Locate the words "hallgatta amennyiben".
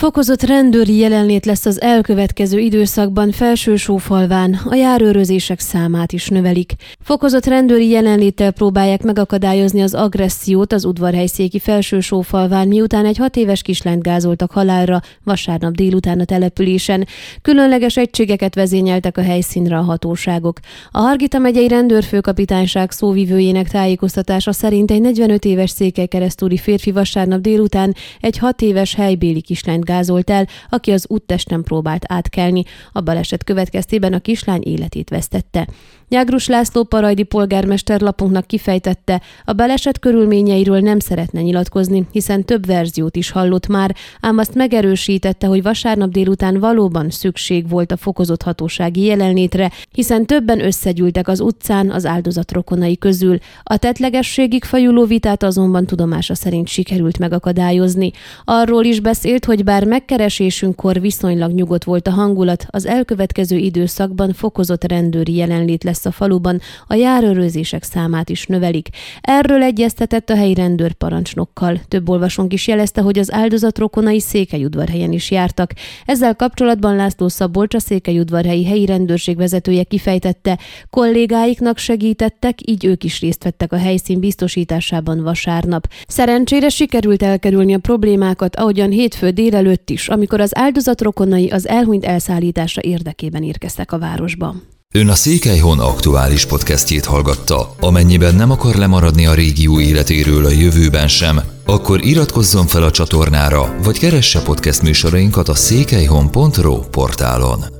97.04-98.34